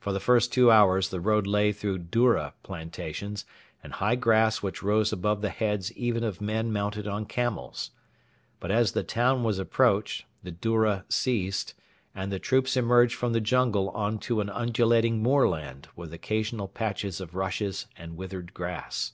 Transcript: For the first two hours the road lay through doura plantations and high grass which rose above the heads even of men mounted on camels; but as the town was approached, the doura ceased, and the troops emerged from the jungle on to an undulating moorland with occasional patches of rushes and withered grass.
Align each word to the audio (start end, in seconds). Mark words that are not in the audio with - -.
For 0.00 0.12
the 0.12 0.18
first 0.18 0.52
two 0.52 0.72
hours 0.72 1.10
the 1.10 1.20
road 1.20 1.46
lay 1.46 1.70
through 1.70 1.98
doura 2.00 2.54
plantations 2.64 3.44
and 3.80 3.92
high 3.92 4.16
grass 4.16 4.60
which 4.60 4.82
rose 4.82 5.12
above 5.12 5.40
the 5.40 5.50
heads 5.50 5.92
even 5.92 6.24
of 6.24 6.40
men 6.40 6.72
mounted 6.72 7.06
on 7.06 7.26
camels; 7.26 7.92
but 8.58 8.72
as 8.72 8.90
the 8.90 9.04
town 9.04 9.44
was 9.44 9.60
approached, 9.60 10.24
the 10.42 10.50
doura 10.50 11.04
ceased, 11.08 11.74
and 12.12 12.32
the 12.32 12.40
troops 12.40 12.76
emerged 12.76 13.14
from 13.14 13.34
the 13.34 13.40
jungle 13.40 13.90
on 13.90 14.18
to 14.18 14.40
an 14.40 14.50
undulating 14.50 15.22
moorland 15.22 15.86
with 15.94 16.12
occasional 16.12 16.66
patches 16.66 17.20
of 17.20 17.36
rushes 17.36 17.86
and 17.96 18.16
withered 18.16 18.52
grass. 18.54 19.12